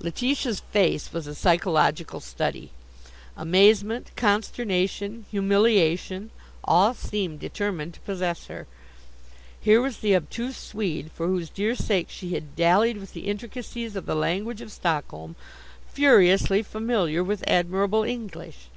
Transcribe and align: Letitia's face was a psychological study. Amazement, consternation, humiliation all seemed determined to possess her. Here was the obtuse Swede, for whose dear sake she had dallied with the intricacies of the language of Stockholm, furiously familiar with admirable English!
Letitia's 0.00 0.58
face 0.72 1.12
was 1.12 1.28
a 1.28 1.34
psychological 1.36 2.18
study. 2.18 2.70
Amazement, 3.36 4.10
consternation, 4.16 5.26
humiliation 5.30 6.30
all 6.64 6.92
seemed 6.92 7.38
determined 7.38 7.94
to 7.94 8.00
possess 8.00 8.46
her. 8.46 8.66
Here 9.60 9.80
was 9.80 9.98
the 9.98 10.16
obtuse 10.16 10.56
Swede, 10.56 11.12
for 11.14 11.28
whose 11.28 11.50
dear 11.50 11.76
sake 11.76 12.08
she 12.10 12.34
had 12.34 12.56
dallied 12.56 12.96
with 12.96 13.12
the 13.12 13.28
intricacies 13.28 13.94
of 13.94 14.06
the 14.06 14.16
language 14.16 14.60
of 14.60 14.72
Stockholm, 14.72 15.36
furiously 15.92 16.64
familiar 16.64 17.22
with 17.22 17.44
admirable 17.46 18.02
English! 18.02 18.68